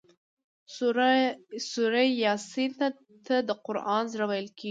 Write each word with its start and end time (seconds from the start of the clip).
سورة 1.73 2.03
یس 2.23 2.47
ته 3.27 3.35
د 3.47 3.49
قران 3.65 4.03
زړه 4.13 4.25
ويل 4.29 4.47
کيږي 4.55 4.59